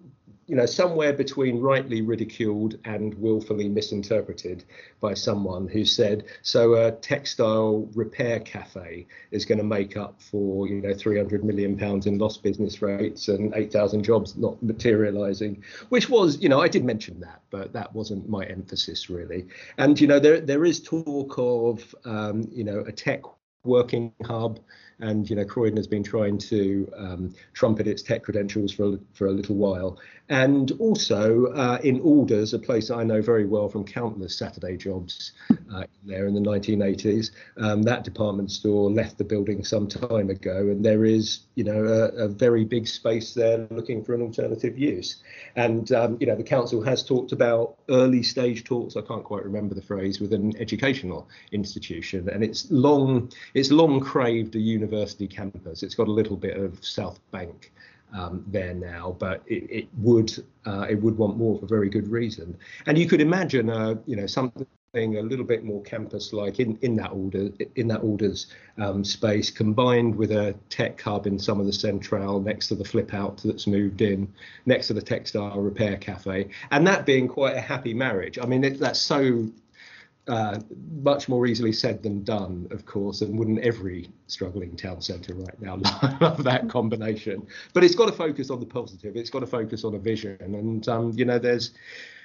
you 0.50 0.56
know, 0.56 0.66
somewhere 0.66 1.14
between 1.14 1.62
rightly 1.62 2.02
ridiculed 2.02 2.80
and 2.86 3.14
willfully 3.20 3.70
misinterpreted 3.70 4.64
by 5.00 5.14
someone 5.14 5.68
who 5.68 5.86
said, 5.86 6.24
so 6.42 6.74
a 6.74 6.92
textile 6.92 7.88
repair 7.94 8.40
cafe 8.40 9.06
is 9.30 9.46
going 9.46 9.60
to 9.60 9.64
make 9.64 9.96
up 9.96 10.20
for, 10.20 10.68
you 10.68 10.82
know, 10.82 10.92
300 10.92 11.44
million 11.44 11.78
pounds 11.78 12.08
in 12.08 12.18
lost 12.18 12.42
business 12.42 12.82
rates 12.82 13.28
and 13.28 13.54
8,000 13.54 14.02
jobs 14.02 14.38
not 14.38 14.62
materializing, 14.64 15.64
which 15.90 16.10
was, 16.10 16.42
you 16.42 16.50
know, 16.50 16.60
I 16.60 16.68
did 16.68 16.84
mention 16.84 17.20
that, 17.20 17.44
but 17.52 17.72
that 17.74 17.94
wasn't 17.94 18.28
my 18.28 18.44
emphasis 18.46 19.08
really. 19.08 19.46
And, 19.78 20.02
you 20.02 20.08
know, 20.08 20.20
there 20.20 20.42
there 20.42 20.66
is 20.66 20.82
talk 20.82 21.36
of, 21.38 21.94
um, 22.06 22.50
you 22.52 22.64
know, 22.64 22.80
a 22.88 22.92
tech 22.92 23.22
working 23.64 24.14
hub 24.26 24.60
and 25.00 25.30
you 25.30 25.36
know 25.36 25.46
Croydon 25.46 25.78
has 25.78 25.88
been 25.88 26.04
trying 26.04 26.38
to 26.38 26.92
um, 26.96 27.34
trumpet 27.54 27.88
its 27.88 28.02
tech 28.02 28.24
credentials 28.24 28.72
for 28.72 28.94
a, 28.94 29.00
for 29.14 29.28
a 29.28 29.32
little 29.32 29.56
while. 29.56 30.00
And 30.32 30.72
also 30.74 31.48
uh, 31.48 31.80
in 31.84 32.02
Alders, 32.02 32.54
a 32.54 32.60
place 32.60 32.92
I 32.92 33.04
know 33.04 33.20
very 33.20 33.46
well 33.46 33.68
from 33.68 33.84
countless 33.84 34.38
Saturday 34.38 34.78
jobs 34.78 35.32
uh, 35.74 35.86
there 36.04 36.28
in 36.28 36.36
the 36.36 36.42
1980s, 36.42 37.32
um, 37.58 37.82
that 37.84 38.04
department 38.04 38.52
store 38.52 38.92
left 38.92 39.18
the 39.18 39.24
building 39.24 39.64
some 39.64 39.88
time 39.88 40.30
ago, 40.30 40.68
and 40.70 40.86
there 40.86 41.04
is 41.04 41.40
you 41.56 41.64
know 41.64 41.84
a, 41.86 42.26
a 42.26 42.28
very 42.28 42.64
big 42.64 42.88
space 42.88 43.34
there 43.34 43.68
looking 43.72 44.04
for 44.04 44.14
an 44.14 44.22
alternative 44.22 44.78
use. 44.78 45.24
And 45.56 45.92
um, 45.94 46.18
you 46.20 46.28
know 46.28 46.36
the 46.36 46.44
council 46.44 46.84
has 46.84 47.04
talked 47.04 47.32
about 47.32 47.78
early 47.90 48.22
stage 48.22 48.64
talks. 48.66 48.96
I 48.96 49.02
can't 49.02 49.24
quite 49.24 49.44
remember 49.44 49.74
the 49.74 49.82
phrase 49.82 50.20
with 50.20 50.34
an 50.34 50.56
educational 50.60 51.28
institution, 51.52 52.30
and 52.30 52.44
it's 52.44 52.70
long 52.70 53.32
it's 53.54 53.72
long 53.72 54.00
craved 54.00 54.56
a 54.56 54.60
university 54.60 54.89
university 54.90 55.28
campus. 55.28 55.84
It's 55.84 55.96
got 55.96 56.08
a 56.08 56.12
little 56.12 56.38
bit 56.38 56.58
of 56.58 56.84
South 56.84 57.20
Bank 57.32 57.72
um, 58.18 58.44
there 58.48 58.74
now, 58.74 59.16
but 59.20 59.44
it, 59.48 59.64
it 59.70 59.88
would 59.98 60.32
uh, 60.66 60.88
it 60.90 60.96
would 60.96 61.18
want 61.18 61.38
more 61.38 61.60
for 61.60 61.68
very 61.68 61.90
good 61.90 62.08
reason. 62.08 62.58
And 62.88 62.98
you 62.98 63.08
could 63.08 63.22
imagine, 63.22 63.70
uh, 63.70 63.96
you 64.06 64.16
know, 64.16 64.28
something 64.28 64.66
a 64.96 65.22
little 65.22 65.46
bit 65.46 65.64
more 65.64 65.84
campus-like 65.84 66.60
in, 66.60 66.76
in 66.82 66.96
that 66.96 67.12
order 67.12 67.50
in 67.76 67.88
that 67.88 68.02
Alders 68.02 68.48
um, 68.80 69.04
space, 69.04 69.52
combined 69.52 70.16
with 70.16 70.32
a 70.32 70.56
tech 70.70 71.00
hub 71.00 71.28
in 71.28 71.38
some 71.38 71.60
of 71.60 71.68
the 71.68 71.74
central 71.74 72.42
next 72.42 72.70
to 72.70 72.76
the 72.76 72.84
flip 72.84 73.14
out 73.14 73.40
that's 73.44 73.68
moved 73.68 74.02
in, 74.02 74.28
next 74.66 74.88
to 74.88 74.94
the 74.94 75.02
textile 75.02 75.62
repair 75.62 75.98
cafe, 75.98 76.50
and 76.72 76.88
that 76.88 77.06
being 77.06 77.28
quite 77.28 77.56
a 77.56 77.62
happy 77.62 77.94
marriage. 77.94 78.40
I 78.42 78.48
mean, 78.48 78.64
it, 78.64 78.80
that's 78.80 79.00
so 79.00 79.48
uh, 80.30 80.60
much 81.02 81.28
more 81.28 81.48
easily 81.48 81.72
said 81.72 82.04
than 82.04 82.24
done, 82.24 82.68
of 82.72 82.86
course, 82.86 83.22
and 83.22 83.38
wouldn't 83.38 83.60
every 83.60 84.10
struggling 84.28 84.76
town 84.76 85.02
centre 85.02 85.34
right 85.34 85.62
now 85.62 85.76
love 86.22 86.44
that 86.44 86.70
combination? 86.70 87.46
But 87.74 87.84
it's 87.84 87.96
got 87.96 88.06
to 88.06 88.12
focus 88.12 88.50
on 88.50 88.60
the 88.60 88.66
positive. 88.66 89.16
It's 89.16 89.30
got 89.30 89.40
to 89.40 89.48
focus 89.48 89.84
on 89.84 89.96
a 89.96 90.00
vision, 90.00 90.38
and 90.42 90.88
um, 90.88 91.12
you 91.16 91.26
know, 91.26 91.40
there's 91.40 91.72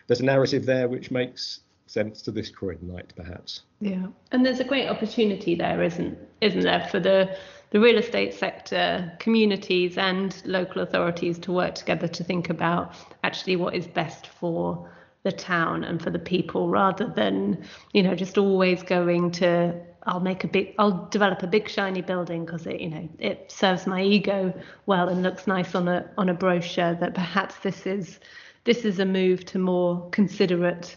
there's 0.06 0.20
a 0.20 0.24
narrative 0.24 0.66
there 0.66 0.86
which 0.88 1.10
makes 1.10 1.60
sense 1.86 2.22
to 2.22 2.30
this 2.30 2.50
Croydonite, 2.50 3.14
perhaps. 3.16 3.62
Yeah, 3.80 4.06
and 4.32 4.44
there's 4.44 4.60
a 4.60 4.64
great 4.64 4.88
opportunity 4.88 5.54
there, 5.54 5.82
isn't 5.82 6.18
isn't 6.40 6.62
there, 6.62 6.86
for 6.90 7.00
the 7.00 7.36
the 7.70 7.80
real 7.80 7.98
estate 7.98 8.34
sector, 8.34 9.12
communities, 9.18 9.98
and 9.98 10.40
local 10.44 10.82
authorities 10.82 11.38
to 11.40 11.52
work 11.52 11.74
together 11.74 12.06
to 12.06 12.22
think 12.22 12.50
about 12.50 12.94
actually 13.24 13.56
what 13.56 13.74
is 13.74 13.86
best 13.86 14.26
for 14.26 14.88
the 15.24 15.32
town 15.32 15.82
and 15.84 16.02
for 16.02 16.10
the 16.10 16.18
people 16.18 16.68
rather 16.68 17.06
than 17.06 17.64
you 17.92 18.02
know 18.02 18.14
just 18.14 18.38
always 18.38 18.82
going 18.82 19.30
to 19.30 19.74
I'll 20.06 20.20
make 20.20 20.44
a 20.44 20.48
big 20.48 20.74
I'll 20.78 21.08
develop 21.08 21.42
a 21.42 21.46
big 21.46 21.68
shiny 21.68 22.02
building 22.02 22.44
because 22.44 22.66
it 22.66 22.78
you 22.78 22.90
know 22.90 23.08
it 23.18 23.50
serves 23.50 23.86
my 23.86 24.02
ego 24.02 24.52
well 24.84 25.08
and 25.08 25.22
looks 25.22 25.46
nice 25.46 25.74
on 25.74 25.88
a 25.88 26.08
on 26.18 26.28
a 26.28 26.34
brochure 26.34 26.94
that 26.94 27.14
perhaps 27.14 27.56
this 27.60 27.86
is 27.86 28.20
this 28.64 28.84
is 28.84 28.98
a 28.98 29.06
move 29.06 29.46
to 29.46 29.58
more 29.58 30.08
considerate 30.10 30.96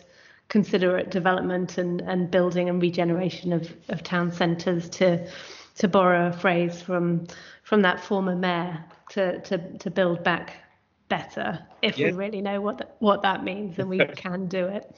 considerate 0.49 1.09
development 1.09 1.77
and 1.77 2.01
and 2.01 2.29
building 2.29 2.67
and 2.67 2.81
regeneration 2.81 3.53
of 3.53 3.73
of 3.87 4.03
town 4.03 4.29
centres 4.29 4.89
to 4.89 5.25
to 5.75 5.87
borrow 5.87 6.27
a 6.27 6.33
phrase 6.33 6.81
from 6.81 7.27
from 7.63 7.81
that 7.81 8.01
former 8.03 8.35
mayor 8.35 8.83
to 9.09 9.39
to 9.41 9.77
to 9.77 9.89
build 9.89 10.21
back 10.21 10.57
better 11.09 11.59
if 11.81 11.97
yeah. 11.97 12.07
we 12.07 12.11
really 12.13 12.41
know 12.41 12.61
what 12.61 12.79
th- 12.79 12.89
what 12.99 13.21
that 13.21 13.43
means 13.43 13.79
and 13.79 13.89
we 13.89 13.97
can 14.15 14.47
do 14.47 14.65
it. 14.65 14.95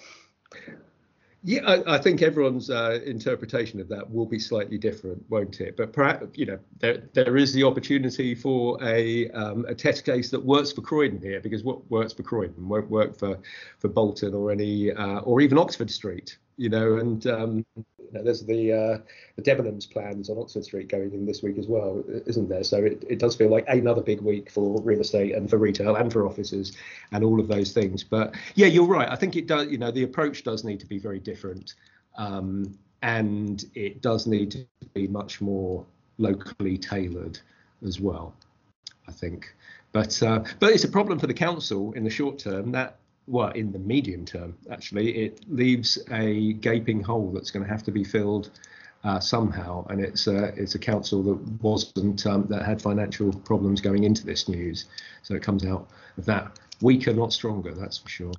Yeah, 1.41 1.61
I, 1.65 1.95
I 1.95 1.97
think 1.97 2.21
everyone's 2.21 2.69
uh, 2.69 2.99
interpretation 3.05 3.79
of 3.79 3.87
that 3.87 4.11
will 4.11 4.25
be 4.25 4.39
slightly 4.39 4.77
different, 4.77 5.23
won't 5.29 5.61
it? 5.61 5.77
But 5.77 5.93
perhaps 5.93 6.25
you 6.37 6.45
know 6.45 6.59
there 6.79 7.03
there 7.13 7.37
is 7.37 7.53
the 7.53 7.63
opportunity 7.63 8.35
for 8.35 8.77
a 8.83 9.29
um, 9.31 9.65
a 9.65 9.73
test 9.73 10.03
case 10.03 10.29
that 10.31 10.43
works 10.43 10.73
for 10.73 10.81
Croydon 10.81 11.21
here, 11.21 11.39
because 11.39 11.63
what 11.63 11.89
works 11.89 12.11
for 12.11 12.23
Croydon 12.23 12.67
won't 12.67 12.89
work 12.89 13.17
for 13.17 13.39
for 13.77 13.87
Bolton 13.87 14.33
or 14.33 14.51
any 14.51 14.91
uh, 14.91 15.19
or 15.19 15.39
even 15.39 15.57
Oxford 15.57 15.89
Street, 15.89 16.37
you 16.59 16.69
know. 16.69 16.97
And 16.97 17.25
um, 17.27 17.65
you 17.75 18.11
know, 18.11 18.23
there's 18.23 18.45
the 18.45 18.73
uh, 18.73 18.97
the 19.37 19.41
Debenhams 19.41 19.89
plans 19.89 20.29
on 20.29 20.37
Oxford 20.37 20.65
Street 20.65 20.89
going 20.89 21.13
in 21.13 21.25
this 21.25 21.41
week 21.41 21.57
as 21.57 21.67
well, 21.67 22.03
isn't 22.27 22.49
there? 22.49 22.63
So 22.63 22.77
it, 22.77 23.03
it 23.09 23.17
does 23.17 23.35
feel 23.35 23.49
like 23.49 23.65
another 23.67 24.01
big 24.01 24.21
week 24.21 24.51
for 24.51 24.79
real 24.81 24.99
estate 24.99 25.33
and 25.33 25.49
for 25.49 25.57
retail 25.57 25.95
and 25.95 26.11
for 26.11 26.27
offices 26.27 26.77
and 27.11 27.23
all 27.23 27.39
of 27.39 27.47
those 27.47 27.71
things. 27.71 28.03
But 28.03 28.35
yeah, 28.55 28.67
you're 28.67 28.85
right. 28.85 29.09
I 29.09 29.15
think 29.15 29.35
it 29.35 29.47
does. 29.47 29.67
You 29.67 29.77
know, 29.77 29.89
the 29.89 30.03
approach 30.03 30.43
does 30.43 30.63
need 30.63 30.79
to 30.81 30.85
be 30.85 30.99
very 30.99 31.19
different, 31.19 31.75
um, 32.17 32.77
and 33.01 33.65
it 33.73 34.01
does 34.01 34.27
need 34.27 34.51
to 34.51 34.65
be 34.93 35.07
much 35.07 35.39
more 35.39 35.85
locally 36.17 36.77
tailored 36.77 37.39
as 37.87 37.99
well. 38.01 38.35
I 39.07 39.11
think. 39.11 39.55
But 39.91 40.21
uh, 40.21 40.43
but 40.59 40.71
it's 40.71 40.83
a 40.83 40.89
problem 40.89 41.17
for 41.19 41.27
the 41.27 41.33
council 41.33 41.93
in 41.93 42.03
the 42.03 42.09
short 42.09 42.37
term 42.37 42.71
that 42.73 42.98
well, 43.29 43.49
in 43.49 43.71
the 43.71 43.79
medium 43.79 44.25
term, 44.25 44.57
actually, 44.71 45.15
it 45.17 45.45
leaves 45.47 45.99
a 46.11 46.53
gaping 46.53 47.01
hole 47.01 47.31
that's 47.31 47.51
going 47.51 47.63
to 47.63 47.69
have 47.69 47.83
to 47.83 47.91
be 47.91 48.03
filled 48.03 48.49
uh, 49.03 49.19
somehow. 49.19 49.85
And 49.89 50.01
it's 50.01 50.25
a, 50.27 50.45
it's 50.55 50.75
a 50.75 50.79
council 50.79 51.21
that 51.23 51.61
wasn't 51.61 52.25
um, 52.25 52.47
that 52.49 52.65
had 52.65 52.81
financial 52.81 53.31
problems 53.31 53.81
going 53.81 54.03
into 54.03 54.25
this 54.25 54.49
news, 54.49 54.85
so 55.21 55.35
it 55.35 55.43
comes 55.43 55.63
out 55.63 55.89
of 56.17 56.25
that 56.25 56.59
weaker, 56.81 57.13
not 57.13 57.31
stronger. 57.31 57.73
That's 57.73 57.99
for 57.99 58.09
sure. 58.09 58.33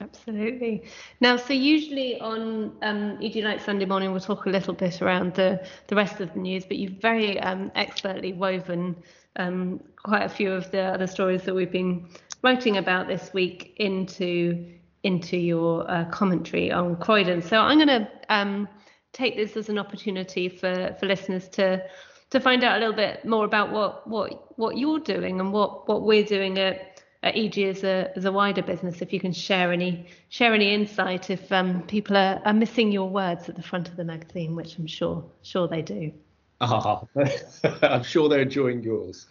Absolutely. 0.00 0.84
Now, 1.20 1.36
so 1.36 1.52
usually 1.52 2.18
on 2.20 2.72
um, 2.80 3.18
EG 3.22 3.36
Light 3.44 3.60
Sunday 3.60 3.84
morning, 3.84 4.10
we'll 4.10 4.20
talk 4.20 4.46
a 4.46 4.48
little 4.48 4.72
bit 4.72 5.02
around 5.02 5.34
the, 5.34 5.62
the 5.88 5.94
rest 5.94 6.20
of 6.20 6.32
the 6.32 6.40
news, 6.40 6.64
but 6.64 6.78
you've 6.78 7.02
very 7.02 7.38
um, 7.40 7.70
expertly 7.74 8.32
woven 8.32 8.96
um, 9.36 9.80
quite 10.02 10.22
a 10.22 10.28
few 10.28 10.50
of 10.50 10.70
the 10.70 10.80
other 10.80 11.06
stories 11.06 11.42
that 11.42 11.54
we've 11.54 11.70
been 11.70 12.08
writing 12.42 12.76
about 12.76 13.06
this 13.06 13.32
week 13.32 13.74
into 13.76 14.76
into 15.02 15.36
your 15.36 15.90
uh, 15.90 16.04
commentary 16.06 16.70
on 16.70 16.96
Croydon. 16.96 17.40
So 17.40 17.58
I'm 17.58 17.78
going 17.78 17.88
to 17.88 18.10
um, 18.28 18.68
take 19.12 19.36
this 19.36 19.56
as 19.56 19.68
an 19.68 19.78
opportunity 19.78 20.48
for 20.48 20.94
for 20.98 21.06
listeners 21.06 21.48
to 21.50 21.82
to 22.30 22.40
find 22.40 22.62
out 22.62 22.76
a 22.76 22.80
little 22.80 22.94
bit 22.94 23.24
more 23.24 23.44
about 23.44 23.72
what 23.72 24.06
what 24.08 24.58
what 24.58 24.76
you're 24.76 25.00
doing 25.00 25.40
and 25.40 25.52
what 25.52 25.88
what 25.88 26.02
we're 26.02 26.24
doing 26.24 26.58
at, 26.58 27.02
at 27.22 27.36
EG 27.36 27.58
as 27.58 27.84
a 27.84 28.10
as 28.16 28.24
a 28.24 28.32
wider 28.32 28.62
business. 28.62 29.02
If 29.02 29.12
you 29.12 29.20
can 29.20 29.32
share 29.32 29.72
any 29.72 30.06
share 30.28 30.54
any 30.54 30.72
insight 30.72 31.30
if 31.30 31.50
um, 31.52 31.82
people 31.82 32.16
are, 32.16 32.40
are 32.44 32.52
missing 32.52 32.92
your 32.92 33.08
words 33.08 33.48
at 33.48 33.56
the 33.56 33.62
front 33.62 33.88
of 33.88 33.96
the 33.96 34.04
magazine, 34.04 34.54
which 34.54 34.78
I'm 34.78 34.86
sure 34.86 35.24
sure 35.42 35.66
they 35.66 35.82
do. 35.82 36.12
Ah, 36.60 37.02
I'm 37.82 38.02
sure 38.02 38.28
they're 38.28 38.42
enjoying 38.42 38.82
yours. 38.82 39.26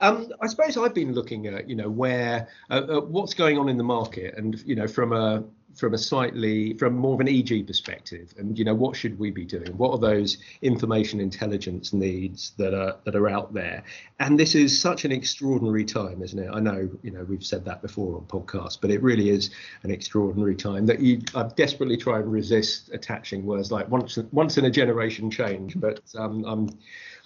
Um, 0.00 0.32
I 0.40 0.46
suppose 0.46 0.76
I've 0.76 0.94
been 0.94 1.12
looking 1.12 1.46
at, 1.46 1.68
you 1.68 1.76
know, 1.76 1.90
where 1.90 2.48
uh, 2.70 2.82
uh, 2.88 3.00
what's 3.00 3.34
going 3.34 3.58
on 3.58 3.68
in 3.68 3.76
the 3.76 3.84
market, 3.84 4.34
and 4.36 4.60
you 4.62 4.74
know, 4.74 4.88
from 4.88 5.12
a 5.12 5.44
from 5.80 5.94
a 5.94 5.98
slightly 5.98 6.74
from 6.74 6.94
more 6.96 7.14
of 7.14 7.20
an 7.20 7.28
EG 7.28 7.66
perspective, 7.66 8.34
and 8.38 8.58
you 8.58 8.64
know, 8.64 8.74
what 8.74 8.94
should 8.94 9.18
we 9.18 9.30
be 9.30 9.44
doing? 9.44 9.76
What 9.78 9.92
are 9.92 9.98
those 9.98 10.36
information 10.62 11.18
intelligence 11.20 11.92
needs 11.92 12.52
that 12.58 12.74
are 12.74 12.96
that 13.04 13.16
are 13.16 13.28
out 13.28 13.54
there? 13.54 13.82
And 14.20 14.38
this 14.38 14.54
is 14.54 14.78
such 14.78 15.04
an 15.06 15.12
extraordinary 15.12 15.84
time, 15.84 16.22
isn't 16.22 16.38
it? 16.38 16.50
I 16.52 16.60
know, 16.60 16.90
you 17.02 17.10
know, 17.10 17.24
we've 17.24 17.44
said 17.44 17.64
that 17.64 17.80
before 17.80 18.16
on 18.16 18.24
podcasts, 18.26 18.78
but 18.80 18.90
it 18.90 19.02
really 19.02 19.30
is 19.30 19.50
an 19.82 19.90
extraordinary 19.90 20.54
time 20.54 20.84
that 20.86 21.00
you 21.00 21.22
I 21.34 21.44
desperately 21.56 21.96
try 21.96 22.18
and 22.18 22.30
resist 22.30 22.90
attaching 22.92 23.46
words 23.46 23.72
like 23.72 23.88
once 23.88 24.18
once 24.32 24.58
in 24.58 24.66
a 24.66 24.70
generation 24.70 25.30
change, 25.30 25.80
but 25.80 26.00
um, 26.16 26.44
I'm 26.44 26.68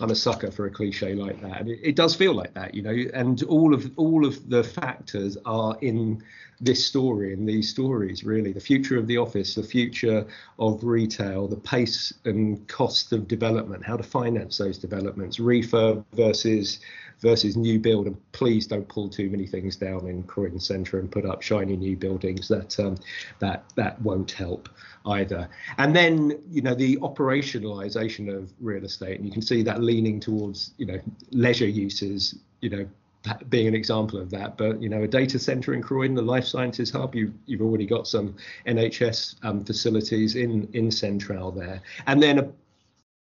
I'm 0.00 0.11
a 0.11 0.14
sucker 0.14 0.50
for 0.50 0.66
a 0.66 0.70
cliche 0.70 1.14
like 1.14 1.40
that. 1.42 1.61
And 1.61 1.68
it, 1.70 1.80
it, 1.82 1.96
does 1.96 2.14
feel 2.14 2.34
like 2.34 2.54
that, 2.54 2.75
you 2.75 2.82
know. 2.82 2.96
And 3.14 3.42
all 3.44 3.75
of 3.75 3.90
all 3.96 4.26
of 4.26 4.49
the 4.49 4.64
factors 4.64 5.37
are 5.44 5.76
in 5.80 6.23
this 6.64 6.85
story 6.85 7.33
and 7.33 7.49
these 7.49 7.68
stories 7.68 8.25
really. 8.25 8.52
The 8.52 8.61
future 8.61 8.99
of 8.99 9.06
the 9.06 9.18
office, 9.18 9.54
the 9.54 9.62
future 9.62 10.26
of 10.59 10.83
retail, 10.83 11.47
the 11.47 11.56
pace 11.56 12.12
and 12.25 12.66
cost 12.68 13.12
of 13.12 13.28
development, 13.28 13.85
how 13.85 13.97
to 13.97 14.02
finance 14.02 14.59
those 14.59 14.78
developments, 14.78 15.38
refurb 15.38 16.04
versus 16.14 16.80
versus 17.21 17.56
new 17.56 17.78
build. 17.78 18.06
And 18.06 18.33
please 18.33 18.66
don't 18.66 18.88
pull 18.88 19.09
too 19.09 19.30
many 19.30 19.47
things 19.47 19.76
down 19.76 20.06
in 20.09 20.23
Croydon 20.25 20.61
Centre 20.61 20.99
and 20.99 21.11
put 21.11 21.25
up 21.25 21.42
shiny 21.42 21.76
new 21.76 21.97
buildings. 21.97 22.49
That 22.49 22.78
um, 22.80 22.97
that 23.40 23.64
that 23.76 24.00
won't 24.00 24.33
help 24.33 24.68
either. 25.06 25.49
And 25.78 25.94
then 25.94 26.40
you 26.50 26.62
know 26.62 26.75
the 26.75 26.97
operationalisation 26.97 28.35
of 28.35 28.50
real 28.61 28.85
estate, 28.85 29.18
and 29.18 29.26
you 29.26 29.33
can 29.33 29.42
see 29.42 29.62
that 29.62 29.83
leaning 29.83 30.18
towards 30.18 30.73
you 30.78 30.87
know 30.87 31.00
leisure 31.30 31.68
uses. 31.68 32.37
You 32.61 32.71
know 32.71 32.88
being 33.49 33.69
an 33.69 33.75
example 33.75 34.19
of 34.19 34.31
that. 34.31 34.57
But 34.57 34.83
you 34.83 34.88
know, 34.88 35.02
a 35.02 35.09
data 35.09 35.38
center 35.38 35.75
in 35.75 35.83
Croydon, 35.83 36.16
a 36.19 36.23
life 36.23 36.45
sciences 36.45 36.90
hub, 36.90 37.14
you, 37.14 37.33
you've 37.47 37.62
already 37.62 37.87
got 37.87 38.07
some 38.07 38.37
NHS 38.66 39.37
um, 39.45 39.64
facilities 39.64 40.37
in 40.37 40.69
in 40.73 40.90
Central 40.90 41.50
there, 41.50 41.81
and 42.07 42.23
then 42.23 42.38
a, 42.38 42.49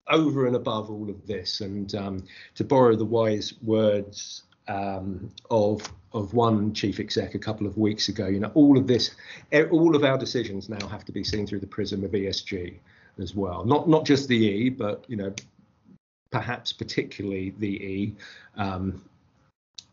over 0.08 0.46
and 0.46 0.56
above 0.56 0.90
all 0.90 1.08
of 1.10 1.26
this, 1.26 1.60
and 1.60 1.94
um, 1.94 2.24
to 2.54 2.64
borrow 2.64 2.96
the 2.96 3.04
wise 3.04 3.54
words 3.62 4.44
um, 4.68 5.30
of 5.50 5.82
of 6.12 6.32
one 6.32 6.72
chief 6.72 7.00
exec 7.00 7.34
a 7.34 7.38
couple 7.38 7.66
of 7.66 7.76
weeks 7.76 8.08
ago, 8.08 8.26
you 8.26 8.40
know, 8.40 8.50
all 8.54 8.78
of 8.78 8.86
this, 8.86 9.14
all 9.70 9.94
of 9.94 10.04
our 10.04 10.16
decisions 10.16 10.68
now 10.68 10.86
have 10.88 11.04
to 11.04 11.12
be 11.12 11.22
seen 11.22 11.46
through 11.46 11.60
the 11.60 11.66
prism 11.66 12.02
of 12.02 12.12
ESG 12.12 12.74
as 13.18 13.34
well. 13.34 13.64
Not 13.64 13.88
not 13.88 14.04
just 14.04 14.28
the 14.28 14.36
E, 14.36 14.68
but 14.70 15.04
you 15.08 15.16
know, 15.16 15.34
perhaps 16.30 16.72
particularly 16.72 17.54
the 17.58 17.82
E. 17.82 18.16
Um, 18.56 19.02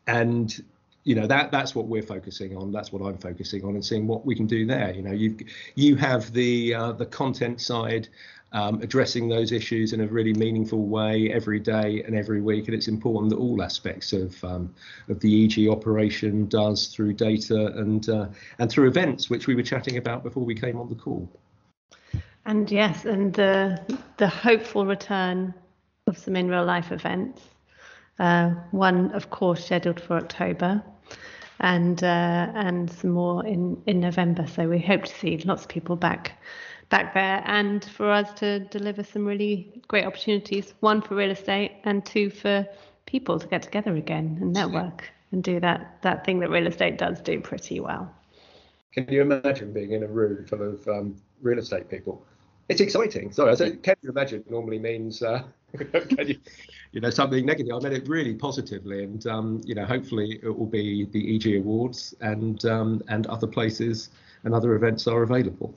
and 0.07 0.63
you 1.03 1.13
know 1.13 1.27
that 1.27 1.51
that's 1.51 1.75
what 1.75 1.85
we're 1.85 2.03
focusing 2.03 2.57
on. 2.57 2.71
That's 2.71 2.91
what 2.91 3.01
I'm 3.01 3.17
focusing 3.17 3.63
on, 3.63 3.75
and 3.75 3.85
seeing 3.85 4.07
what 4.07 4.25
we 4.25 4.35
can 4.35 4.47
do 4.47 4.65
there. 4.65 4.91
You 4.91 5.03
know, 5.03 5.11
you 5.11 5.37
you 5.75 5.95
have 5.95 6.33
the 6.33 6.73
uh, 6.73 6.91
the 6.93 7.05
content 7.05 7.61
side. 7.61 8.09
Um, 8.53 8.81
addressing 8.81 9.27
those 9.27 9.51
issues 9.51 9.91
in 9.91 9.99
a 9.99 10.07
really 10.07 10.31
meaningful 10.33 10.85
way 10.85 11.29
every 11.29 11.59
day 11.59 12.03
and 12.03 12.15
every 12.15 12.39
week. 12.39 12.67
And 12.67 12.75
it's 12.75 12.87
important 12.87 13.31
that 13.31 13.37
all 13.37 13.61
aspects 13.61 14.13
of 14.13 14.41
um, 14.45 14.73
of 15.09 15.19
the 15.19 15.43
EG 15.43 15.67
operation 15.67 16.47
does 16.47 16.87
through 16.87 17.13
data 17.13 17.73
and 17.75 18.07
uh, 18.07 18.27
and 18.59 18.69
through 18.69 18.87
events, 18.87 19.29
which 19.29 19.47
we 19.47 19.55
were 19.55 19.63
chatting 19.63 19.97
about 19.97 20.23
before 20.23 20.45
we 20.45 20.55
came 20.55 20.79
on 20.79 20.87
the 20.87 20.95
call. 20.95 21.29
And 22.45 22.71
yes, 22.71 23.03
and 23.03 23.33
the 23.33 23.81
the 24.17 24.29
hopeful 24.29 24.85
return 24.85 25.53
of 26.07 26.17
some 26.17 26.37
in 26.37 26.47
real 26.47 26.63
life 26.63 26.93
events. 26.93 27.41
Uh, 28.19 28.51
one, 28.71 29.11
of 29.11 29.29
course, 29.29 29.65
scheduled 29.65 29.99
for 29.99 30.15
October, 30.17 30.81
and 31.59 32.03
uh, 32.03 32.51
and 32.55 32.91
some 32.91 33.11
more 33.11 33.45
in 33.45 33.81
in 33.85 33.99
November. 33.99 34.47
So 34.47 34.67
we 34.67 34.79
hope 34.79 35.03
to 35.03 35.13
see 35.13 35.37
lots 35.39 35.63
of 35.63 35.69
people 35.69 35.95
back 35.95 36.41
back 36.89 37.13
there, 37.13 37.43
and 37.45 37.83
for 37.83 38.09
us 38.09 38.33
to 38.39 38.59
deliver 38.59 39.03
some 39.03 39.25
really 39.25 39.81
great 39.87 40.05
opportunities. 40.05 40.73
One 40.79 41.01
for 41.01 41.15
real 41.15 41.31
estate, 41.31 41.73
and 41.83 42.05
two 42.05 42.29
for 42.29 42.65
people 43.05 43.39
to 43.39 43.47
get 43.47 43.61
together 43.61 43.95
again 43.95 44.37
and 44.41 44.53
network 44.53 45.11
and 45.31 45.43
do 45.43 45.59
that 45.59 46.01
that 46.01 46.25
thing 46.25 46.39
that 46.39 46.49
real 46.49 46.67
estate 46.67 46.97
does 46.97 47.21
do 47.21 47.39
pretty 47.39 47.79
well. 47.79 48.11
Can 48.93 49.07
you 49.09 49.21
imagine 49.21 49.73
being 49.73 49.91
in 49.91 50.03
a 50.03 50.07
room 50.07 50.45
full 50.45 50.61
of 50.61 50.87
um, 50.87 51.15
real 51.41 51.59
estate 51.59 51.89
people? 51.89 52.25
It's 52.69 52.81
exciting. 52.81 53.31
Sorry, 53.31 53.51
I 53.51 53.55
said, 53.55 53.83
can 53.83 53.95
you 54.01 54.09
imagine 54.09 54.43
normally 54.49 54.79
means 54.79 55.21
uh, 55.21 55.43
you, 56.19 56.37
you, 56.91 57.01
know 57.01 57.09
something 57.09 57.45
negative. 57.45 57.73
I 57.75 57.79
meant 57.79 57.95
it 57.95 58.07
really 58.07 58.35
positively, 58.35 59.03
and 59.03 59.25
um, 59.27 59.61
you 59.65 59.75
know 59.75 59.85
hopefully 59.85 60.39
it 60.43 60.57
will 60.57 60.65
be 60.65 61.05
the 61.05 61.35
EG 61.35 61.61
Awards 61.61 62.13
and 62.21 62.63
um, 62.65 63.01
and 63.07 63.27
other 63.27 63.47
places 63.47 64.09
and 64.43 64.53
other 64.53 64.75
events 64.75 65.07
are 65.07 65.23
available. 65.23 65.73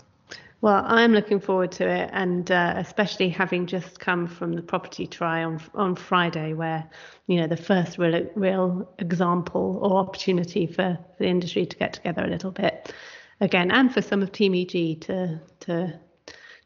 Well, 0.61 0.83
I'm 0.87 1.13
looking 1.13 1.39
forward 1.39 1.71
to 1.73 1.89
it, 1.89 2.11
and 2.13 2.51
uh, 2.51 2.75
especially 2.77 3.29
having 3.29 3.67
just 3.67 4.01
come 4.01 4.27
from 4.27 4.55
the 4.55 4.63
property 4.63 5.07
try 5.07 5.45
on 5.45 5.61
on 5.75 5.95
Friday, 5.95 6.53
where 6.53 6.85
you 7.29 7.41
know 7.41 7.47
the 7.47 7.57
first 7.57 7.97
real 7.97 8.29
real 8.35 8.93
example 8.99 9.79
or 9.81 9.99
opportunity 9.99 10.67
for 10.67 10.99
the 11.19 11.27
industry 11.27 11.65
to 11.65 11.77
get 11.77 11.93
together 11.93 12.25
a 12.25 12.29
little 12.29 12.51
bit 12.51 12.93
again, 13.41 13.71
and 13.71 13.95
for 13.95 14.03
some 14.03 14.21
of 14.21 14.33
Team 14.33 14.55
EG 14.55 15.01
to 15.03 15.41
to 15.61 16.01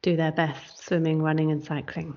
do 0.00 0.16
their 0.16 0.32
best 0.32 0.84
swimming, 0.84 1.22
running, 1.22 1.50
and 1.50 1.62
cycling. 1.62 2.16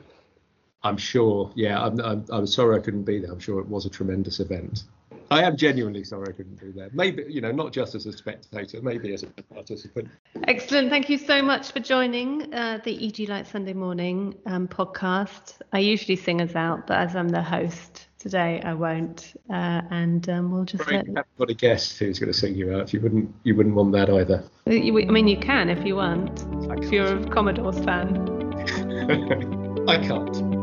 I'm 0.86 0.98
sure. 0.98 1.52
Yeah, 1.56 1.82
I'm, 1.82 2.00
I'm, 2.00 2.26
I'm 2.30 2.46
sorry 2.46 2.78
I 2.78 2.80
couldn't 2.80 3.04
be 3.04 3.20
there. 3.20 3.32
I'm 3.32 3.40
sure 3.40 3.60
it 3.60 3.68
was 3.68 3.88
a 3.88 3.90
tremendous 3.90 4.40
event. 4.40 4.84
I 5.32 5.42
am 5.42 5.58
genuinely 5.58 6.04
sorry 6.04 6.28
I 6.30 6.32
couldn't 6.32 6.62
be 6.62 6.70
there. 6.72 6.90
Maybe, 6.94 7.26
you 7.28 7.42
know, 7.42 7.52
not 7.52 7.74
just 7.74 7.96
as 7.96 8.06
a 8.06 8.14
spectator, 8.14 8.80
maybe 8.84 9.12
as 9.12 9.24
a 9.24 9.28
participant. 9.52 10.10
Excellent. 10.44 10.92
Thank 10.92 11.10
you 11.10 11.18
so 11.18 11.42
much 11.42 11.72
for 11.72 11.80
joining 11.80 12.54
uh, 12.54 12.80
the 12.84 13.08
EG 13.08 13.28
Light 13.28 13.48
Sunday 13.48 13.74
Morning 13.74 14.36
um, 14.46 14.68
podcast. 14.68 15.60
I 15.74 15.80
usually 15.80 16.16
sing 16.16 16.40
us 16.40 16.56
out, 16.56 16.86
but 16.86 17.00
as 17.00 17.16
I'm 17.16 17.30
the 17.30 17.42
host 17.42 18.08
today, 18.20 18.62
I 18.64 18.76
won't. 18.76 19.34
Uh, 19.50 19.82
and 19.90 20.30
um, 20.30 20.52
we'll 20.52 20.66
just. 20.66 20.86
Let... 20.86 21.08
You 21.08 21.16
haven't 21.16 21.38
got 21.40 21.50
a 21.50 21.56
guest 21.56 21.98
who's 21.98 22.20
going 22.20 22.32
to 22.32 22.38
sing 22.38 22.54
you 22.54 22.78
out. 22.78 22.94
You 22.94 23.02
wouldn't. 23.02 23.34
You 23.42 23.56
wouldn't 23.56 23.74
want 23.74 23.92
that 23.94 24.12
either. 24.12 24.44
I 24.68 24.70
mean, 24.70 25.28
you 25.28 25.38
can 25.40 25.72
if 25.72 25.84
you 25.84 25.96
want. 25.96 26.46
If 26.84 26.92
you're 26.92 27.18
a 27.18 27.28
Commodores 27.30 27.80
fan. 27.84 28.46
I 29.88 29.98
can't. 29.98 30.55